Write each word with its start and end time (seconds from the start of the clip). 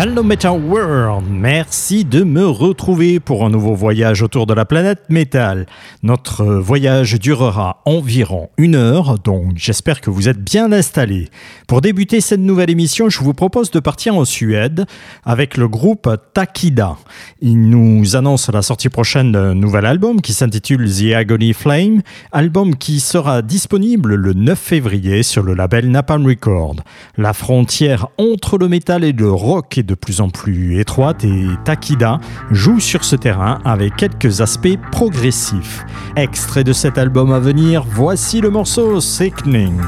Hello 0.00 0.22
Metal 0.22 0.52
World, 0.52 1.26
merci 1.28 2.04
de 2.04 2.22
me 2.22 2.46
retrouver 2.46 3.18
pour 3.18 3.44
un 3.44 3.50
nouveau 3.50 3.74
voyage 3.74 4.22
autour 4.22 4.46
de 4.46 4.54
la 4.54 4.64
planète 4.64 5.00
métal. 5.08 5.66
Notre 6.04 6.44
voyage 6.44 7.18
durera 7.18 7.82
environ 7.84 8.48
une 8.58 8.76
heure, 8.76 9.18
donc 9.18 9.54
j'espère 9.56 10.00
que 10.00 10.10
vous 10.10 10.28
êtes 10.28 10.38
bien 10.38 10.70
installés. 10.70 11.28
Pour 11.66 11.80
débuter 11.80 12.20
cette 12.20 12.38
nouvelle 12.38 12.70
émission, 12.70 13.08
je 13.08 13.18
vous 13.18 13.34
propose 13.34 13.72
de 13.72 13.80
partir 13.80 14.14
en 14.14 14.24
Suède 14.24 14.86
avec 15.24 15.56
le 15.56 15.66
groupe 15.66 16.08
Takida. 16.32 16.96
Il 17.40 17.68
nous 17.68 18.14
annonce 18.14 18.48
la 18.52 18.62
sortie 18.62 18.90
prochaine 18.90 19.32
d'un 19.32 19.56
nouvel 19.56 19.84
album 19.84 20.20
qui 20.20 20.32
s'intitule 20.32 20.88
The 20.88 21.14
Agony 21.14 21.54
Flame, 21.54 22.02
album 22.30 22.76
qui 22.76 23.00
sera 23.00 23.42
disponible 23.42 24.14
le 24.14 24.32
9 24.32 24.56
février 24.56 25.24
sur 25.24 25.42
le 25.42 25.54
label 25.54 25.90
Napalm 25.90 26.24
Record. 26.24 26.76
La 27.16 27.32
frontière 27.32 28.06
entre 28.16 28.58
le 28.58 28.68
métal 28.68 29.02
et 29.02 29.10
le 29.10 29.32
rock 29.32 29.76
est 29.76 29.87
de 29.88 29.94
plus 29.94 30.20
en 30.20 30.28
plus 30.28 30.78
étroite 30.78 31.24
et 31.24 31.46
Takida 31.64 32.20
joue 32.50 32.78
sur 32.78 33.04
ce 33.04 33.16
terrain 33.16 33.58
avec 33.64 33.96
quelques 33.96 34.40
aspects 34.40 34.78
progressifs. 34.92 35.84
Extrait 36.14 36.62
de 36.62 36.72
cet 36.72 36.98
album 36.98 37.32
à 37.32 37.40
venir, 37.40 37.84
voici 37.88 38.40
le 38.40 38.50
morceau 38.50 39.00
Sickening. 39.00 39.80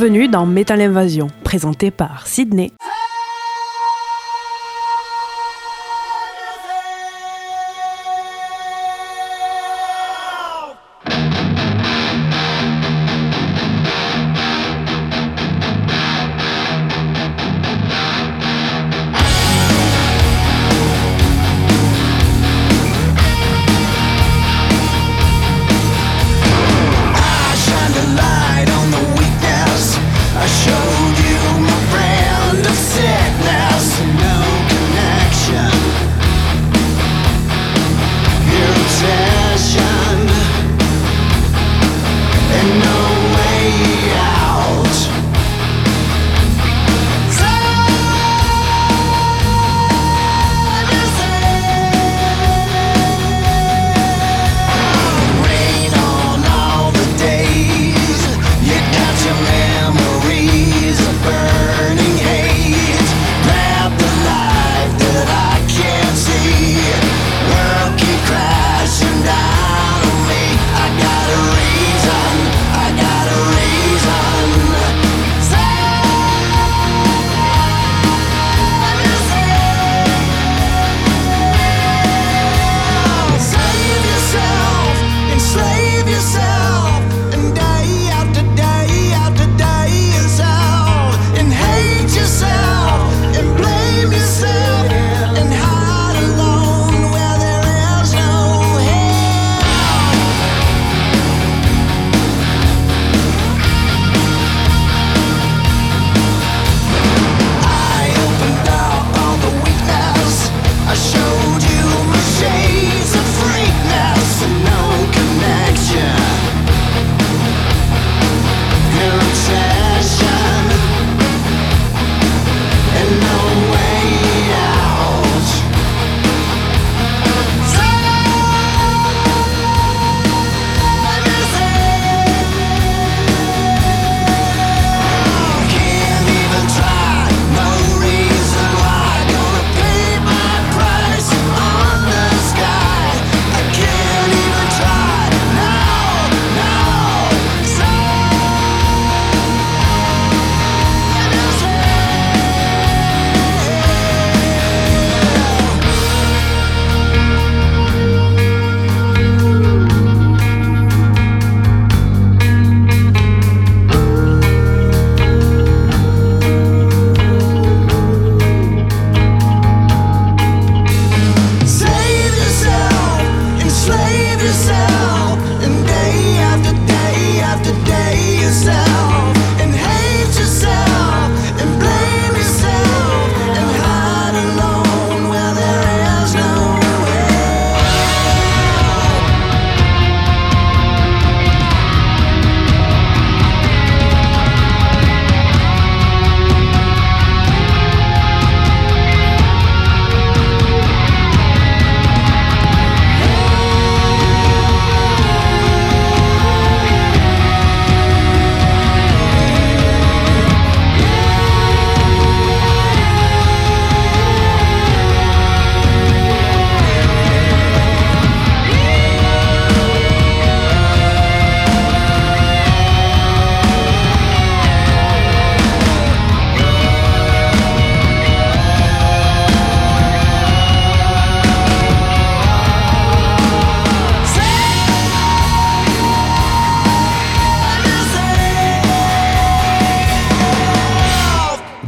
Bienvenue 0.00 0.28
dans 0.28 0.46
Metal 0.46 0.80
Invasion, 0.80 1.26
présenté 1.42 1.90
par 1.90 2.28
Sydney. 2.28 2.70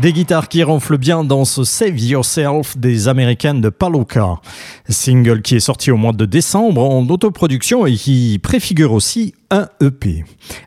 Des 0.01 0.15
guitares 0.15 0.49
qui 0.49 0.63
ronflent 0.63 0.97
bien 0.97 1.25
dans 1.25 1.45
ce 1.45 1.63
Save 1.63 1.99
Yourself 1.99 2.79
des 2.79 3.07
Américaines 3.07 3.61
de 3.61 3.69
Paloka. 3.69 4.37
Single 4.89 5.43
qui 5.43 5.57
est 5.57 5.61
sorti 5.61 5.91
au 5.91 5.99
mois 5.99 6.15
de 6.15 6.25
décembre 6.25 6.83
en 6.83 7.07
autoproduction 7.07 7.85
et 7.85 7.97
qui 7.97 8.41
préfigure 8.43 8.93
aussi 8.93 9.35
un 9.51 9.69
EP. 9.81 10.25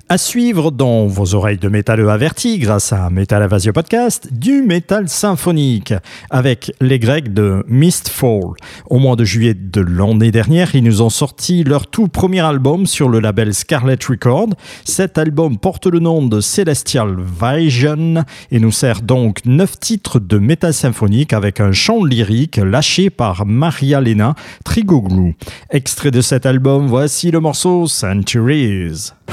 À 0.10 0.18
suivre 0.18 0.70
dans 0.70 1.08
vos 1.08 1.36
oreilles 1.36 1.58
de 1.58 1.70
métal 1.70 2.08
avertis 2.10 2.60
grâce 2.60 2.92
à 2.92 3.10
Metal 3.10 3.42
Avasio 3.42 3.72
Podcast, 3.72 4.28
du 4.32 4.62
métal 4.62 5.08
symphonique 5.08 5.94
avec 6.30 6.74
les 6.82 7.00
Grecs 7.00 7.34
de 7.34 7.64
Mistfall. 7.68 8.54
Au 8.90 9.00
mois 9.00 9.16
de 9.16 9.24
juillet 9.24 9.54
de 9.54 9.82
l'année 9.82 10.32
dernière, 10.32 10.76
ils 10.76 10.84
nous 10.84 11.02
ont 11.02 11.10
sorti 11.10 11.64
leur 11.64 11.88
tout 11.88 12.10
premier 12.10 12.42
album 12.42 12.86
sur 12.86 13.08
le 13.08 13.20
label 13.20 13.54
Scarlet 13.54 13.98
Record. 14.08 14.50
Cet 14.84 15.18
album 15.18 15.58
porte 15.58 15.88
le 15.88 16.00
nom 16.00 16.26
de 16.26 16.42
Celestial 16.42 17.16
Vision 17.18 18.26
et 18.52 18.60
nous 18.60 18.72
sert 18.72 19.02
donc 19.02 19.40
neuf 19.46 19.80
titres 19.80 20.20
de 20.20 20.38
métal 20.38 20.74
symphonique 20.74 21.32
avec 21.32 21.60
un 21.62 21.72
chant 21.72 22.04
lyrique 22.04 22.58
lâché 22.58 23.10
par 23.10 23.46
Maria 23.46 24.02
Lena 24.02 24.36
Trigoglou. 24.66 25.34
Extrait 25.70 26.12
de 26.12 26.22
cet 26.22 26.46
album, 26.46 26.88
voici 26.88 27.32
le 27.32 27.40
morceau 27.40 27.88
Centuries. 27.88 28.73
news. 28.74 29.33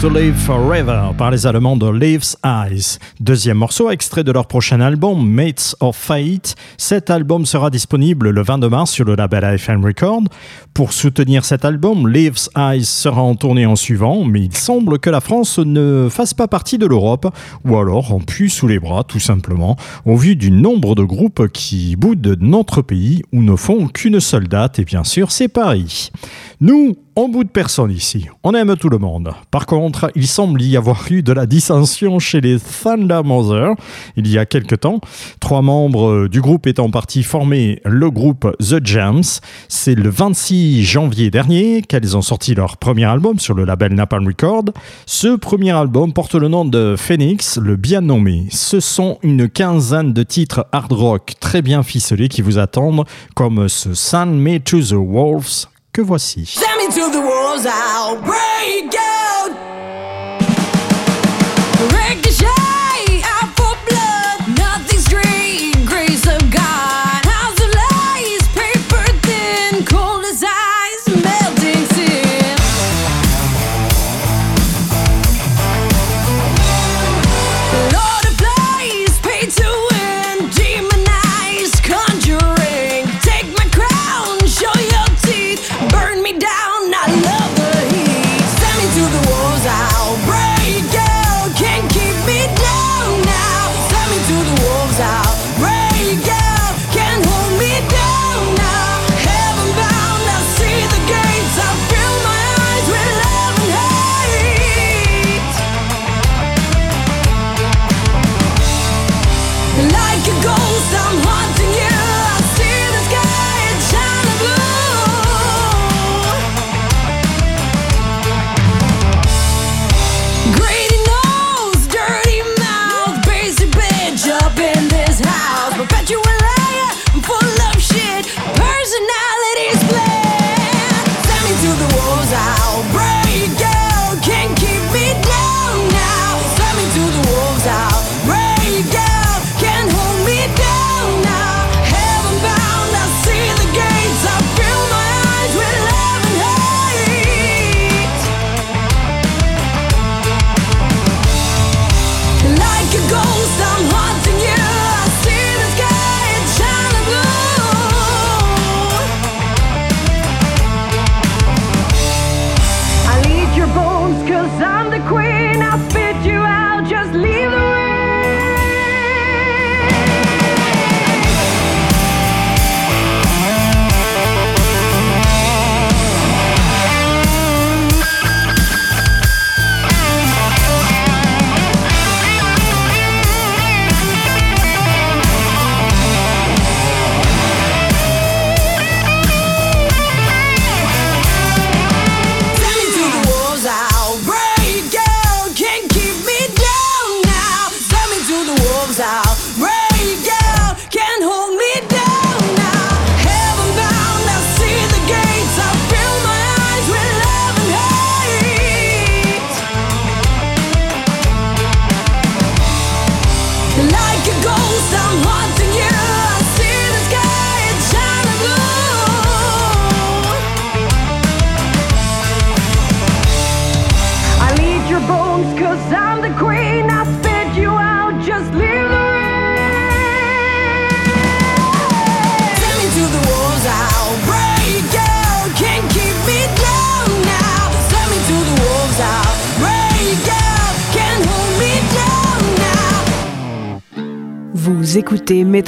To 0.00 0.08
Live 0.08 0.36
Forever 0.36 1.10
par 1.16 1.30
les 1.32 1.46
Allemands 1.46 1.76
de 1.76 1.90
Leaves 1.90 2.36
Eyes. 2.44 2.98
Deuxième 3.18 3.56
morceau 3.56 3.90
extrait 3.90 4.22
de 4.22 4.30
leur 4.30 4.46
prochain 4.46 4.80
album 4.80 5.28
Mates 5.28 5.74
of 5.80 5.96
Fate. 5.96 6.54
Cet 6.76 7.10
album 7.10 7.46
sera 7.46 7.70
disponible 7.70 8.30
le 8.30 8.42
22 8.42 8.68
mars 8.68 8.92
sur 8.92 9.04
le 9.04 9.16
label 9.16 9.44
AFM 9.44 9.84
Record. 9.84 10.22
Pour 10.72 10.92
soutenir 10.92 11.44
cet 11.44 11.64
album, 11.64 12.06
Leaves 12.06 12.48
Eyes 12.56 12.84
sera 12.84 13.22
en 13.22 13.34
tournée 13.34 13.66
en 13.66 13.74
suivant, 13.74 14.24
mais 14.24 14.42
il 14.42 14.56
semble 14.56 15.00
que 15.00 15.10
la 15.10 15.20
France 15.20 15.58
ne 15.58 16.08
fasse 16.08 16.34
pas 16.34 16.46
partie 16.46 16.78
de 16.78 16.86
l'Europe, 16.86 17.34
ou 17.64 17.76
alors 17.76 18.12
en 18.12 18.20
puits 18.20 18.50
sous 18.50 18.68
les 18.68 18.78
bras 18.78 19.02
tout 19.02 19.18
simplement, 19.18 19.76
au 20.04 20.16
vu 20.16 20.36
du 20.36 20.52
nombre 20.52 20.94
de 20.94 21.02
groupes 21.02 21.48
qui 21.48 21.96
boudent 21.96 22.36
notre 22.40 22.82
pays 22.82 23.22
ou 23.32 23.42
ne 23.42 23.56
font 23.56 23.88
qu'une 23.88 24.20
seule 24.20 24.46
date, 24.46 24.78
et 24.78 24.84
bien 24.84 25.02
sûr 25.02 25.32
c'est 25.32 25.48
Paris. 25.48 26.10
Nous, 26.60 26.96
on 27.20 27.28
bout 27.28 27.42
de 27.42 27.48
personne 27.48 27.90
ici. 27.90 28.28
On 28.44 28.54
aime 28.54 28.76
tout 28.76 28.88
le 28.88 28.98
monde. 28.98 29.32
Par 29.50 29.66
contre, 29.66 30.12
il 30.14 30.28
semble 30.28 30.62
y 30.62 30.76
avoir 30.76 31.10
eu 31.10 31.24
de 31.24 31.32
la 31.32 31.46
dissension 31.46 32.20
chez 32.20 32.40
les 32.40 32.58
Thunder 32.60 33.22
Mother 33.24 33.74
il 34.14 34.28
y 34.28 34.38
a 34.38 34.46
quelque 34.46 34.76
temps. 34.76 35.00
Trois 35.40 35.60
membres 35.60 36.28
du 36.28 36.40
groupe 36.40 36.68
étant 36.68 36.88
partis 36.92 37.24
former 37.24 37.80
le 37.84 38.08
groupe 38.12 38.56
The 38.60 38.86
Jams. 38.86 39.24
C'est 39.66 39.96
le 39.96 40.08
26 40.08 40.84
janvier 40.84 41.28
dernier 41.30 41.82
qu'elles 41.82 42.16
ont 42.16 42.22
sorti 42.22 42.54
leur 42.54 42.76
premier 42.76 43.06
album 43.06 43.40
sur 43.40 43.54
le 43.54 43.64
label 43.64 43.94
Napalm 43.94 44.24
Record. 44.24 44.66
Ce 45.04 45.34
premier 45.34 45.72
album 45.72 46.12
porte 46.12 46.36
le 46.36 46.46
nom 46.46 46.64
de 46.64 46.94
Phoenix, 46.96 47.58
le 47.58 47.74
bien 47.74 48.00
nommé. 48.00 48.46
Ce 48.52 48.78
sont 48.78 49.18
une 49.24 49.48
quinzaine 49.48 50.12
de 50.12 50.22
titres 50.22 50.68
hard 50.70 50.92
rock 50.92 51.32
très 51.40 51.62
bien 51.62 51.82
ficelés 51.82 52.28
qui 52.28 52.42
vous 52.42 52.58
attendent, 52.58 53.04
comme 53.34 53.68
ce 53.68 53.92
Sun 53.92 54.38
Me 54.38 54.60
to 54.60 54.80
the 54.80 54.92
Wolves 54.92 55.66
que 55.92 56.02
voici. 56.02 56.54
Send 56.90 57.08
me 57.08 57.12
to 57.12 57.20
the 57.20 57.26
walls, 57.26 57.66
I'll 57.66 58.16
break 58.16 58.94
out. 58.98 59.17
Ricochet, 59.17 59.17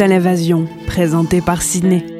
écoutez 0.00 0.08
Metal 0.08 0.12
Invasion, 0.12 0.66
présenté 0.86 1.42
par 1.42 1.60
Sydney. 1.60 2.19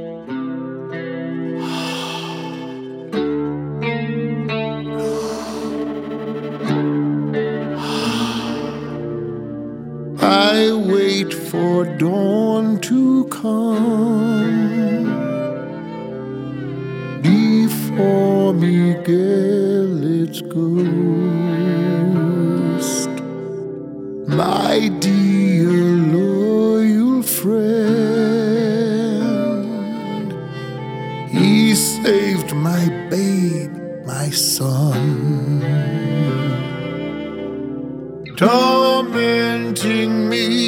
Tormenting 38.41 40.31
me 40.31 40.60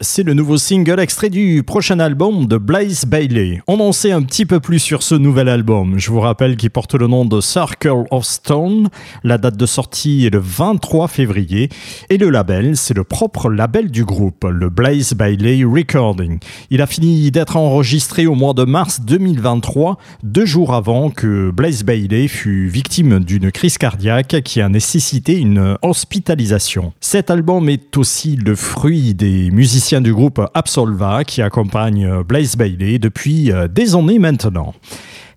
c'est 0.00 0.22
le 0.22 0.34
nouveau 0.34 0.58
single 0.58 1.00
extrait 1.00 1.30
du 1.30 1.62
prochain 1.64 1.98
album 1.98 2.46
de 2.46 2.56
Blaze 2.56 3.04
Bailey. 3.04 3.62
On 3.66 3.80
en 3.80 3.92
sait 3.92 4.12
un 4.12 4.22
petit 4.22 4.46
peu 4.46 4.60
plus 4.60 4.78
sur 4.78 5.02
ce 5.02 5.14
nouvel 5.14 5.48
album. 5.48 5.98
Je 5.98 6.10
vous 6.10 6.20
rappelle 6.20 6.56
qu'il 6.56 6.70
porte 6.70 6.94
le 6.94 7.08
nom 7.08 7.24
de 7.24 7.40
Circle 7.40 8.04
of 8.10 8.24
Stone. 8.24 8.90
La 9.24 9.38
date 9.38 9.56
de 9.56 9.66
sortie 9.66 10.26
est 10.26 10.30
le 10.30 10.38
23 10.38 11.08
février 11.08 11.68
et 12.10 12.18
le 12.18 12.30
label, 12.30 12.76
c'est 12.76 12.94
le 12.94 13.02
propre 13.02 13.50
label 13.50 13.90
du 13.90 14.04
groupe, 14.04 14.44
le 14.44 14.68
Blaze 14.68 15.14
Bailey 15.14 15.64
Recording. 15.64 16.38
Il 16.70 16.80
a 16.80 16.86
fini 16.86 17.30
d'être 17.30 17.56
enregistré 17.56 18.26
au 18.26 18.34
mois 18.34 18.54
de 18.54 18.64
mars 18.64 19.00
2023, 19.00 19.98
deux 20.22 20.46
jours 20.46 20.74
avant 20.74 21.10
que 21.10 21.50
Blaze 21.50 21.82
Bailey 21.82 22.28
fut 22.28 22.68
victime 22.68 23.20
d'une 23.20 23.50
crise 23.50 23.78
cardiaque 23.78 24.42
qui 24.44 24.60
a 24.60 24.68
nécessité 24.68 25.38
une 25.38 25.76
hospitalisation. 25.82 26.92
Cet 27.00 27.30
album 27.30 27.68
est 27.68 27.96
aussi 27.96 28.36
le 28.36 28.54
fruit 28.54 29.14
des 29.14 29.50
musiciens 29.50 29.87
du 29.96 30.12
groupe 30.12 30.40
Absolva 30.52 31.24
qui 31.24 31.40
accompagnent 31.40 32.22
Blaze 32.22 32.56
Bailey 32.56 32.98
depuis 32.98 33.50
euh, 33.50 33.68
des 33.68 33.94
années 33.96 34.18
maintenant. 34.18 34.74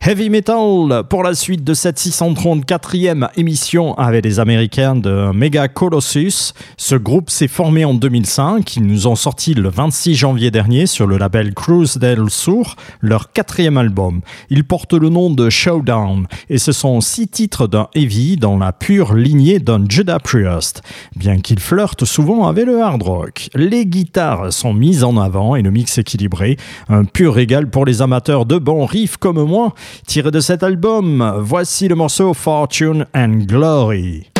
Heavy 0.03 0.31
Metal 0.31 1.03
pour 1.07 1.21
la 1.21 1.35
suite 1.35 1.63
de 1.63 1.75
cette 1.75 1.99
634e 1.99 3.29
émission 3.37 3.93
avec 3.99 4.25
les 4.25 4.39
Américains 4.39 4.95
de 4.95 5.31
Mega 5.31 5.67
Colossus. 5.67 6.53
Ce 6.75 6.95
groupe 6.95 7.29
s'est 7.29 7.47
formé 7.47 7.85
en 7.85 7.93
2005. 7.93 8.77
Ils 8.77 8.87
nous 8.87 9.05
ont 9.05 9.15
sorti 9.15 9.53
le 9.53 9.69
26 9.69 10.15
janvier 10.15 10.49
dernier 10.49 10.87
sur 10.87 11.05
le 11.05 11.19
label 11.19 11.53
Cruise 11.53 11.99
del 11.99 12.31
Sur 12.31 12.77
leur 13.01 13.31
quatrième 13.31 13.77
album. 13.77 14.21
Il 14.49 14.63
porte 14.63 14.93
le 14.93 15.09
nom 15.09 15.29
de 15.29 15.51
Showdown 15.51 16.25
et 16.49 16.57
ce 16.57 16.71
sont 16.71 16.99
six 16.99 17.27
titres 17.27 17.67
d'un 17.67 17.87
heavy 17.93 18.37
dans 18.37 18.57
la 18.57 18.73
pure 18.73 19.13
lignée 19.13 19.59
d'un 19.59 19.85
Judas 19.87 20.17
Priest. 20.17 20.81
Bien 21.15 21.39
qu'il 21.39 21.59
flirte 21.59 22.05
souvent 22.05 22.47
avec 22.47 22.65
le 22.65 22.81
hard 22.81 23.03
rock, 23.03 23.49
les 23.53 23.85
guitares 23.85 24.51
sont 24.51 24.73
mises 24.73 25.03
en 25.03 25.17
avant 25.17 25.55
et 25.55 25.61
le 25.61 25.69
mix 25.69 25.99
équilibré. 25.99 26.57
Un 26.89 27.05
pur 27.05 27.35
régal 27.35 27.69
pour 27.69 27.85
les 27.85 28.01
amateurs 28.01 28.47
de 28.47 28.57
bons 28.57 28.87
riffs 28.87 29.17
comme 29.17 29.43
moi. 29.43 29.75
Tiré 30.07 30.31
de 30.31 30.39
cet 30.39 30.63
album, 30.63 31.35
voici 31.39 31.87
le 31.87 31.95
morceau 31.95 32.33
Fortune 32.33 33.05
and 33.13 33.45
Glory. 33.47 34.30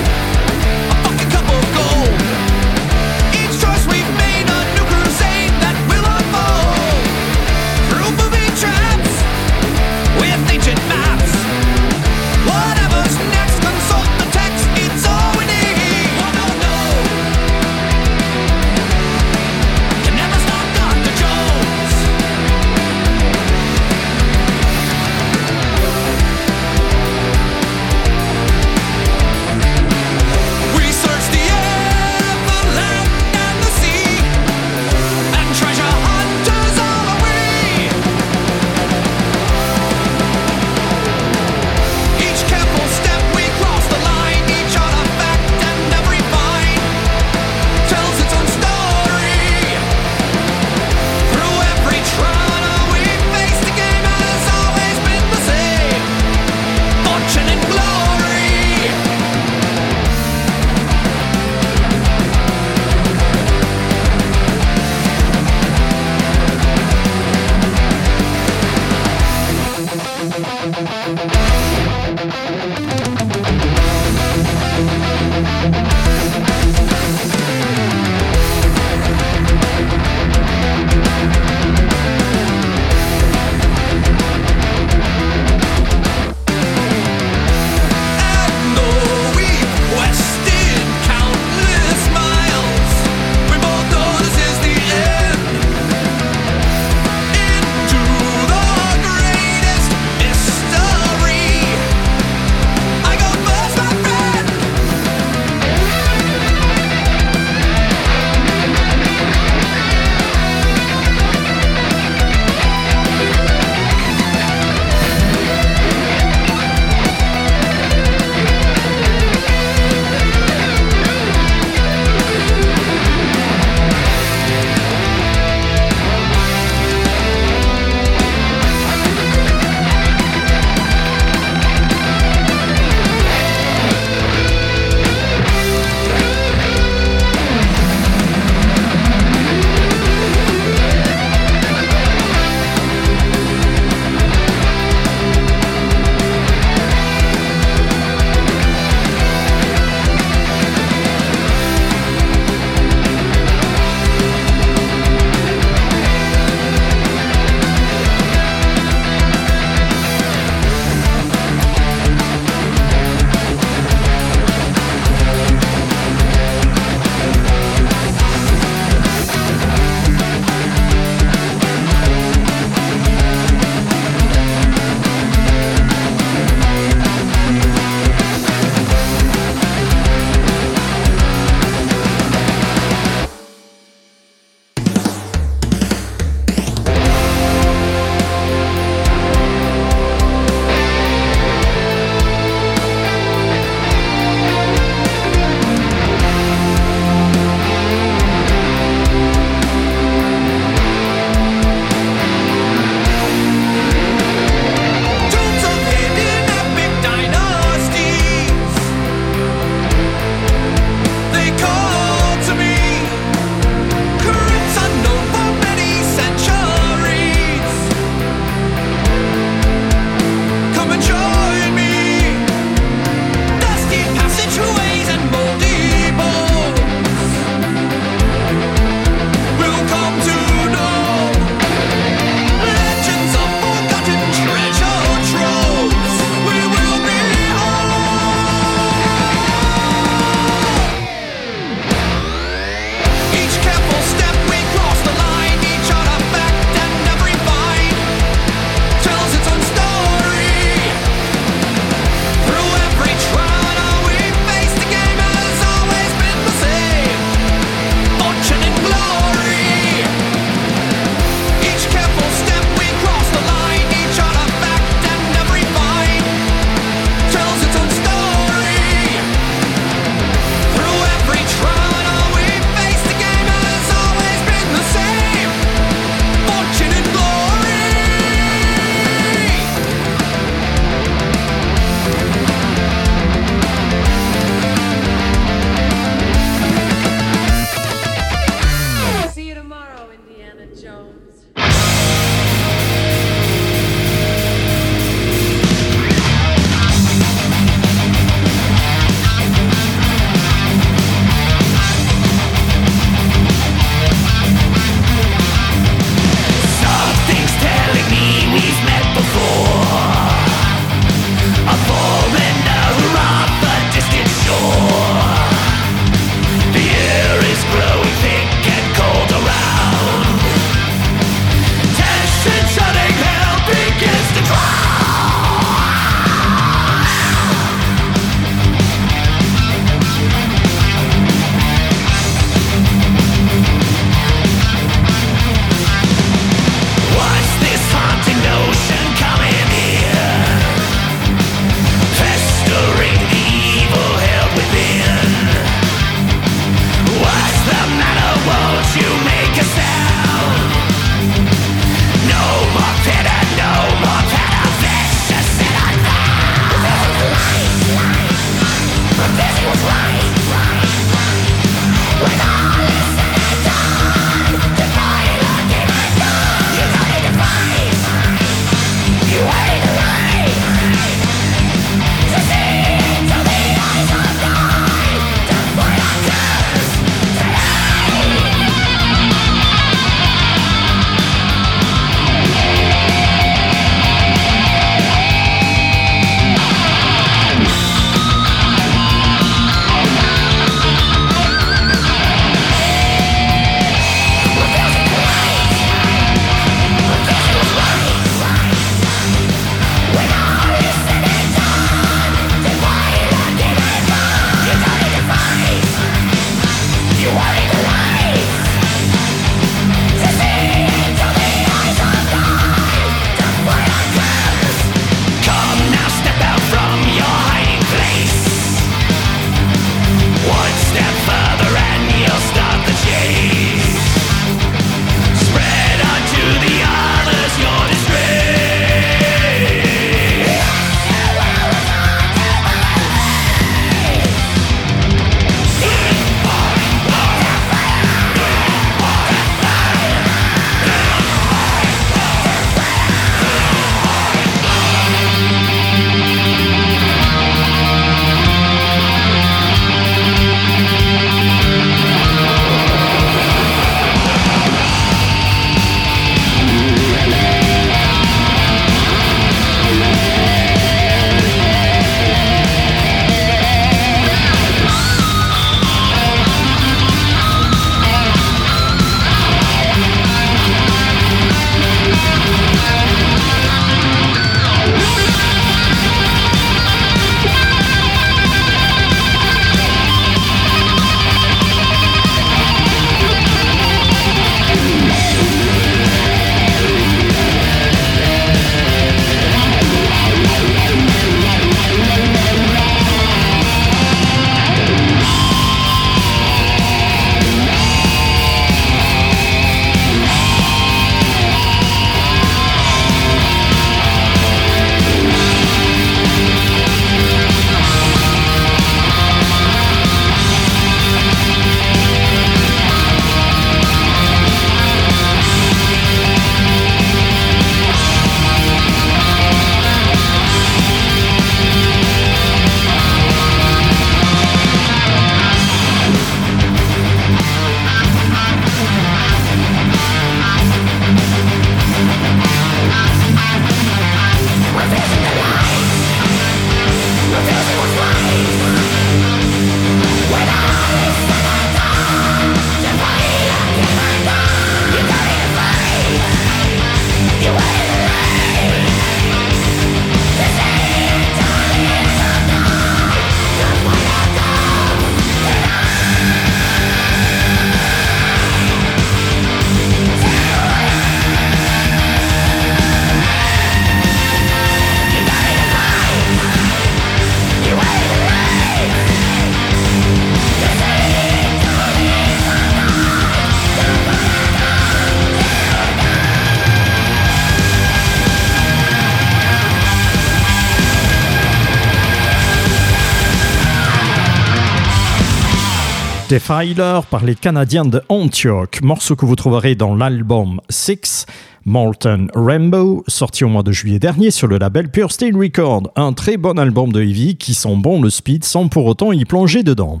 Defiler 586.30 587.00
par 587.10 587.24
les 587.24 587.34
Canadiens 587.34 587.84
de 587.84 588.02
Antioch, 588.08 588.82
morceau 588.82 589.16
que 589.16 589.26
vous 589.26 589.34
trouverez 589.34 589.74
dans 589.74 589.96
l'album 589.96 590.60
Six. 590.68 591.26
Molten 591.66 592.28
Rainbow, 592.34 593.04
sorti 593.06 593.44
au 593.44 593.48
mois 593.48 593.62
de 593.62 593.70
juillet 593.70 593.98
dernier 593.98 594.30
sur 594.30 594.46
le 594.46 594.56
label 594.56 594.90
Pure 594.90 595.12
Steel 595.12 595.36
Record, 595.36 595.90
un 595.94 596.14
très 596.14 596.38
bon 596.38 596.58
album 596.58 596.90
de 596.90 597.02
heavy 597.02 597.36
qui 597.36 597.52
sent 597.52 597.76
bon 597.76 598.00
le 598.00 598.08
speed 598.08 598.44
sans 598.44 598.68
pour 598.68 598.86
autant 598.86 599.12
y 599.12 599.24
plonger 599.26 599.62
dedans. 599.62 600.00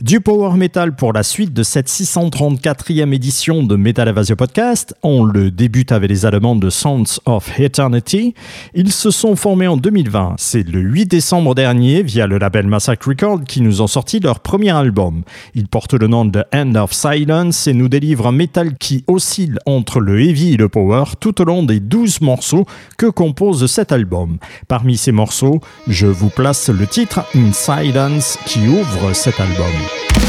Du 0.00 0.20
power 0.20 0.56
metal 0.56 0.96
pour 0.96 1.12
la 1.12 1.22
suite 1.22 1.52
de 1.52 1.62
cette 1.62 1.88
634e 1.88 3.12
édition 3.12 3.62
de 3.62 3.76
Metal 3.76 4.08
Evasion 4.08 4.36
Podcast. 4.36 4.94
On 5.02 5.24
le 5.24 5.50
débute 5.50 5.92
avec 5.92 6.10
les 6.10 6.26
Allemands 6.26 6.56
de 6.56 6.70
Sounds 6.70 7.20
of 7.26 7.58
Eternity. 7.58 8.34
Ils 8.74 8.92
se 8.92 9.10
sont 9.10 9.36
formés 9.36 9.68
en 9.68 9.76
2020. 9.76 10.34
C'est 10.38 10.68
le 10.68 10.80
8 10.80 11.06
décembre 11.06 11.54
dernier 11.54 12.02
via 12.02 12.26
le 12.26 12.38
label 12.38 12.66
Massacre 12.66 13.08
Record 13.08 13.44
qui 13.44 13.60
nous 13.60 13.82
ont 13.82 13.86
sorti 13.86 14.18
leur 14.18 14.40
premier 14.40 14.70
album. 14.70 15.22
Il 15.54 15.68
porte 15.68 15.94
le 15.94 16.08
nom 16.08 16.24
de 16.24 16.44
End 16.52 16.74
of 16.74 16.92
Silence 16.92 17.66
et 17.66 17.74
nous 17.74 17.88
délivre 17.88 18.26
un 18.26 18.32
métal 18.32 18.76
qui 18.78 19.04
oscille 19.06 19.58
entre 19.66 20.00
le 20.00 20.20
heavy 20.20 20.54
et 20.54 20.56
le 20.56 20.68
power 20.68 20.97
tout 21.18 21.40
au 21.40 21.44
long 21.44 21.62
des 21.62 21.80
12 21.80 22.20
morceaux 22.20 22.66
que 22.96 23.06
compose 23.06 23.66
cet 23.70 23.92
album. 23.92 24.38
Parmi 24.66 24.96
ces 24.96 25.12
morceaux, 25.12 25.60
je 25.86 26.06
vous 26.06 26.30
place 26.30 26.68
le 26.68 26.86
titre 26.86 27.20
In 27.34 27.52
Silence 27.52 28.38
qui 28.46 28.66
ouvre 28.68 29.12
cet 29.12 29.40
album. 29.40 30.27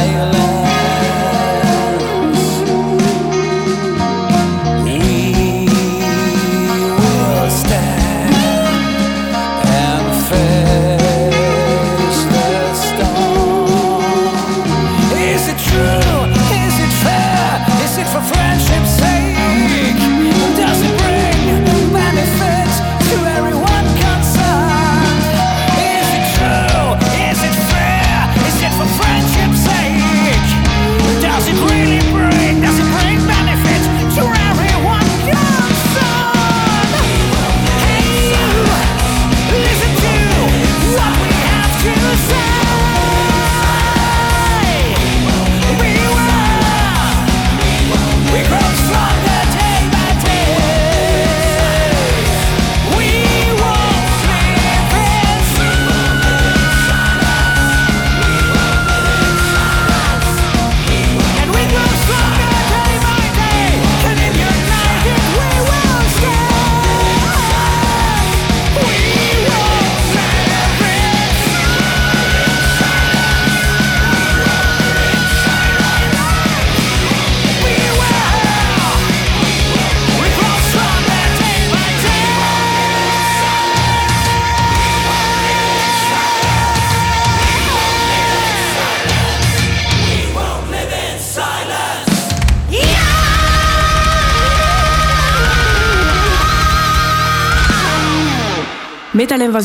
silent. 0.00 0.39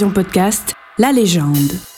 Podcast, 0.04 0.74
la 0.98 1.14
légende. 1.14 1.95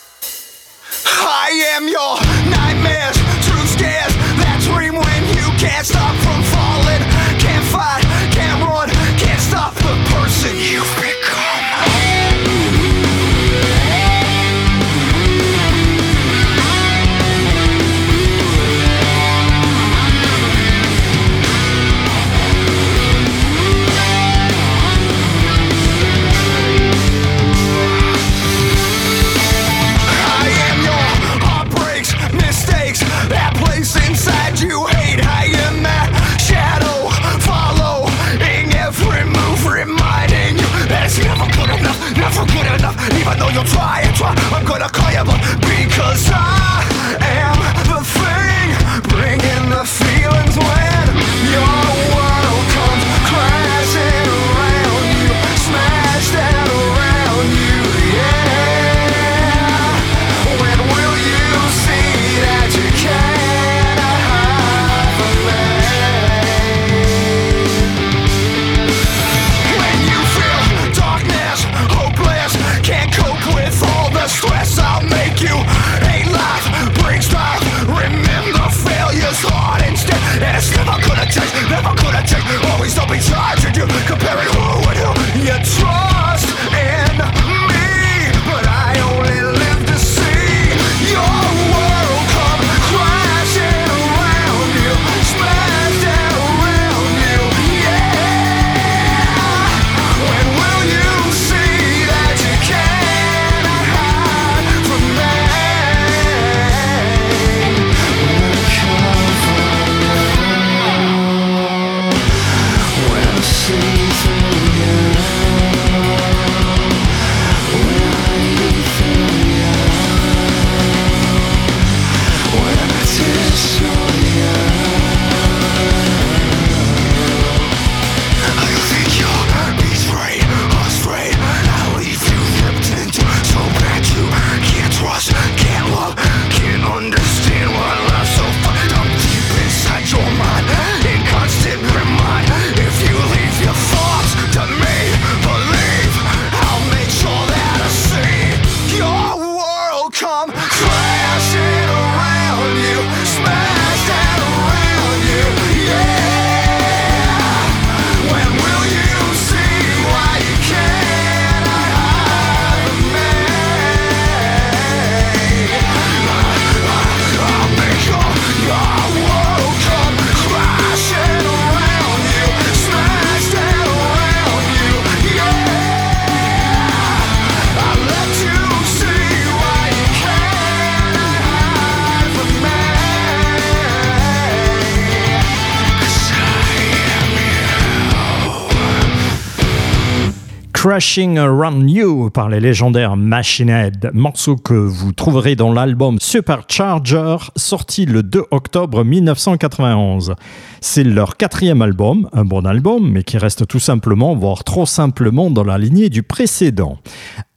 Crashing 190.90 191.38
Around 191.38 191.90
You 191.90 192.30
par 192.30 192.48
les 192.48 192.62
légendaires 192.62 193.18
Machine 193.18 193.68
Head, 193.68 194.10
morceau 194.14 194.56
que 194.56 194.74
vous 194.74 195.12
trouverez 195.12 195.58
dans 195.58 195.74
l'album 195.74 196.18
Supercharger, 196.18 197.36
sorti 197.58 198.06
le 198.06 198.24
2 198.24 198.46
octobre 198.52 199.04
1991. 199.04 200.36
C'est 200.80 201.04
leur 201.04 201.36
quatrième 201.36 201.82
album, 201.82 202.30
un 202.32 202.46
bon 202.46 202.66
album, 202.66 203.12
mais 203.12 203.24
qui 203.24 203.38
reste 203.38 203.68
tout 203.68 203.80
simplement, 203.80 204.34
voire 204.34 204.64
trop 204.64 204.86
simplement, 204.86 205.52
dans 205.52 205.66
la 205.66 205.78
lignée 205.78 206.08
du 206.08 206.24
précédent. 206.24 207.00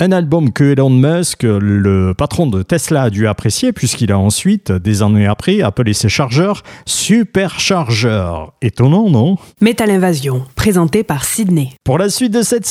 Un 0.00 0.10
album 0.10 0.52
que 0.52 0.64
Elon 0.64 0.90
Musk, 0.90 1.44
le 1.44 2.14
patron 2.14 2.48
de 2.48 2.62
Tesla, 2.62 3.02
a 3.02 3.10
dû 3.10 3.28
apprécier, 3.28 3.72
puisqu'il 3.72 4.10
a 4.10 4.18
ensuite, 4.18 4.72
des 4.72 5.02
années 5.02 5.28
après, 5.28 5.62
appelé 5.62 5.92
ses 5.92 6.08
chargeurs 6.08 6.64
Supercharger. 6.84 8.32
Étonnant, 8.60 9.08
non? 9.08 9.36
Metal 9.60 9.90
Invasion, 9.90 10.42
présenté 10.56 11.04
par 11.04 11.24
Sydney. 11.24 11.68
pour 11.84 11.98
la 11.98 12.08
suite 12.08 12.32
de 12.32 12.42
cette 12.42 12.66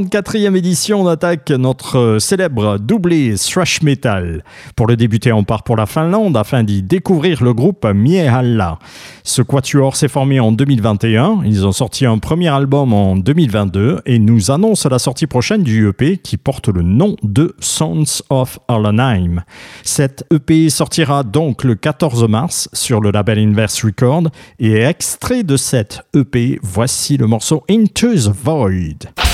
634e 0.00 0.56
édition, 0.56 1.02
on 1.02 1.06
attaque 1.06 1.50
notre 1.50 1.98
euh, 1.98 2.18
célèbre 2.18 2.78
doublé 2.78 3.34
thrash 3.36 3.82
metal. 3.82 4.42
Pour 4.74 4.86
le 4.86 4.96
débuter, 4.96 5.32
on 5.32 5.44
part 5.44 5.62
pour 5.62 5.76
la 5.76 5.84
Finlande 5.86 6.36
afin 6.36 6.62
d'y 6.62 6.82
découvrir 6.82 7.42
le 7.42 7.52
groupe 7.52 7.86
Miehalla. 7.86 8.78
Ce 9.24 9.42
quatuor 9.42 9.96
s'est 9.96 10.08
formé 10.08 10.40
en 10.40 10.52
2021. 10.52 11.42
Ils 11.44 11.66
ont 11.66 11.72
sorti 11.72 12.06
un 12.06 12.18
premier 12.18 12.48
album 12.48 12.92
en 12.94 13.16
2022 13.16 14.00
et 14.06 14.18
nous 14.18 14.50
annoncent 14.50 14.88
la 14.88 14.98
sortie 14.98 15.26
prochaine 15.26 15.62
du 15.62 15.88
EP 15.88 16.16
qui 16.16 16.36
porte 16.36 16.68
le 16.68 16.82
nom 16.82 17.16
de 17.22 17.54
Sons 17.60 18.22
of 18.30 18.58
Allenheim. 18.68 19.42
Cette 19.82 20.24
EP 20.32 20.70
sortira 20.70 21.24
donc 21.24 21.62
le 21.62 21.74
14 21.74 22.26
mars 22.28 22.68
sur 22.72 23.00
le 23.00 23.10
label 23.10 23.38
Inverse 23.38 23.84
Record 23.84 24.24
et 24.58 24.80
extrait 24.80 25.42
de 25.42 25.56
cette 25.56 26.02
EP, 26.16 26.58
voici 26.62 27.16
le 27.16 27.26
morceau 27.26 27.64
Into 27.68 28.14
the 28.14 28.32
Void. 28.32 29.29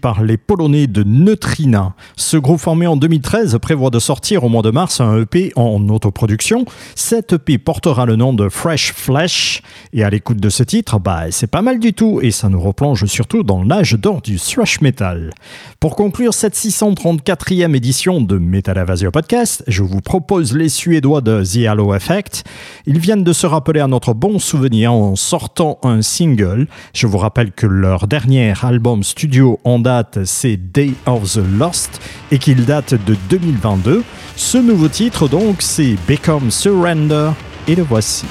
Par 0.00 0.22
les 0.22 0.36
Polonais 0.36 0.86
de 0.86 1.02
Neutrina. 1.02 1.96
Ce 2.14 2.36
groupe 2.36 2.60
formé 2.60 2.86
en 2.86 2.96
2013 2.96 3.58
prévoit 3.60 3.90
de 3.90 3.98
sortir 3.98 4.44
au 4.44 4.48
mois 4.48 4.62
de 4.62 4.70
mars 4.70 5.00
un 5.00 5.20
EP 5.20 5.50
en 5.56 5.88
autoproduction. 5.88 6.64
Cet 6.94 7.32
EP 7.32 7.58
portera 7.58 8.06
le 8.06 8.14
nom 8.14 8.32
de 8.34 8.48
Fresh 8.48 8.92
Flesh 8.92 9.62
et 9.92 10.04
à 10.04 10.10
l'écoute 10.10 10.36
de 10.36 10.48
ce 10.48 10.62
titre, 10.62 11.00
bah 11.00 11.24
c'est 11.32 11.48
pas 11.48 11.60
mal 11.60 11.80
du 11.80 11.92
tout 11.92 12.20
et 12.22 12.30
ça 12.30 12.48
nous 12.48 12.60
replonge 12.60 13.06
surtout 13.06 13.42
dans 13.42 13.64
l'âge 13.64 13.94
d'or 13.94 14.22
du 14.22 14.36
thrash 14.36 14.80
metal. 14.80 15.32
Pour 15.80 15.96
conclure 15.96 16.34
cette 16.34 16.54
634e 16.54 17.74
édition 17.74 18.20
de 18.20 18.38
Metal 18.38 18.78
Invasion 18.78 19.10
Podcast, 19.10 19.64
je 19.66 19.82
vous 19.82 20.00
propose 20.00 20.56
les 20.56 20.68
Suédois 20.68 21.20
de 21.20 21.42
The 21.42 21.66
Halo 21.66 21.96
Effect. 21.96 22.44
Ils 22.86 23.00
viennent 23.00 23.24
de 23.24 23.32
se 23.32 23.48
rappeler 23.48 23.80
à 23.80 23.88
notre 23.88 24.14
bon 24.14 24.38
souvenir 24.38 24.92
en 24.92 25.16
sortant 25.16 25.80
un 25.82 26.00
single. 26.00 26.68
Je 26.94 27.08
vous 27.08 27.18
rappelle 27.18 27.50
que 27.50 27.66
leur 27.66 28.06
dernier 28.06 28.54
album 28.62 29.02
studio 29.02 29.31
en 29.64 29.78
date, 29.78 30.24
c'est 30.24 30.56
Day 30.56 30.92
of 31.06 31.32
the 31.32 31.40
Lost 31.58 32.00
et 32.30 32.38
qu'il 32.38 32.64
date 32.64 32.94
de 32.94 33.16
2022. 33.30 34.04
Ce 34.36 34.58
nouveau 34.58 34.88
titre, 34.88 35.28
donc, 35.28 35.56
c'est 35.60 35.96
Become 36.08 36.50
Surrender 36.50 37.30
et 37.66 37.74
le 37.74 37.82
voici. 37.82 38.26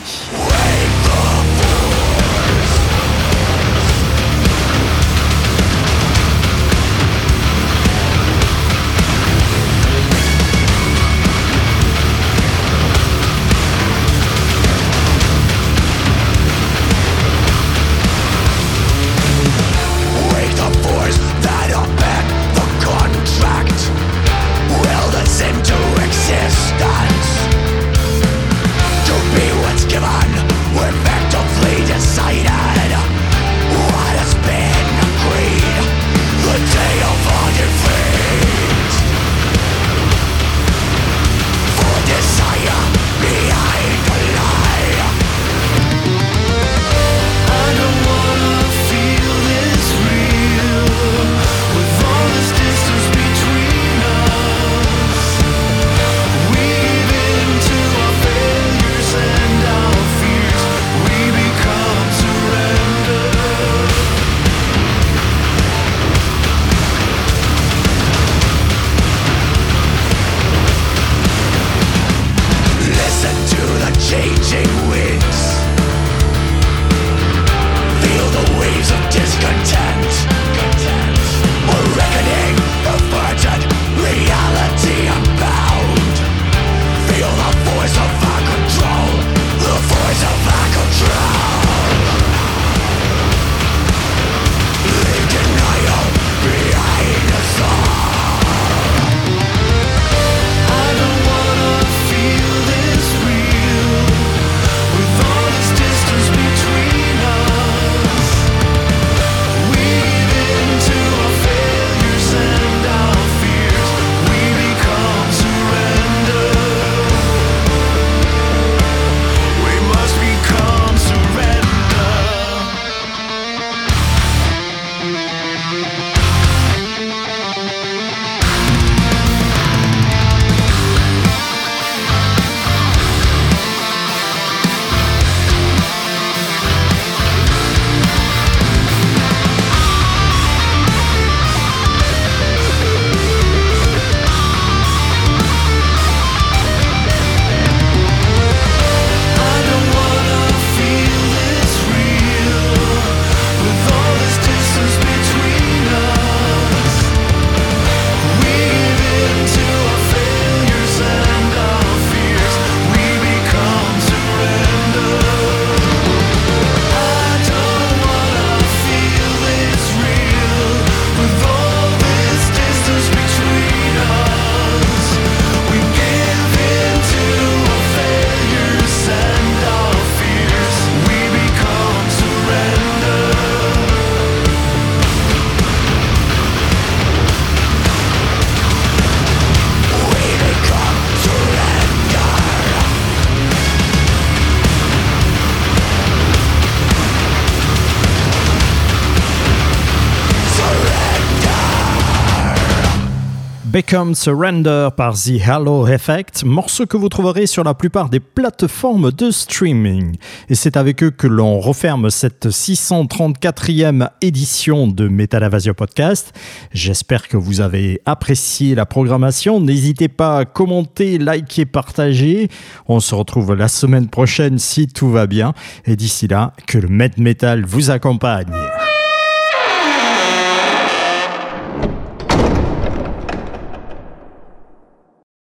Become 203.71 204.15
Surrender 204.15 204.89
par 204.97 205.13
The 205.13 205.47
Halo 205.47 205.87
Effect, 205.87 206.43
morceau 206.43 206.85
que 206.85 206.97
vous 206.97 207.07
trouverez 207.07 207.47
sur 207.47 207.63
la 207.63 207.73
plupart 207.73 208.09
des 208.09 208.19
plateformes 208.19 209.11
de 209.11 209.31
streaming. 209.31 210.17
Et 210.49 210.55
c'est 210.55 210.75
avec 210.75 211.01
eux 211.03 211.09
que 211.09 211.25
l'on 211.25 211.57
referme 211.61 212.09
cette 212.09 212.47
634e 212.47 214.09
édition 214.19 214.87
de 214.87 215.07
Metal 215.07 215.41
Invasion 215.41 215.73
Podcast. 215.73 216.33
J'espère 216.73 217.29
que 217.29 217.37
vous 217.37 217.61
avez 217.61 218.01
apprécié 218.05 218.75
la 218.75 218.85
programmation. 218.85 219.61
N'hésitez 219.61 220.09
pas 220.09 220.39
à 220.39 220.45
commenter, 220.45 221.17
liker, 221.17 221.65
partager. 221.65 222.49
On 222.89 222.99
se 222.99 223.15
retrouve 223.15 223.55
la 223.55 223.69
semaine 223.69 224.09
prochaine 224.09 224.59
si 224.59 224.87
tout 224.87 225.09
va 225.09 225.27
bien. 225.27 225.53
Et 225.85 225.95
d'ici 225.95 226.27
là, 226.27 226.51
que 226.67 226.77
le 226.77 226.89
Med 226.89 227.17
Metal 227.17 227.63
vous 227.63 227.89
accompagne. 227.89 228.51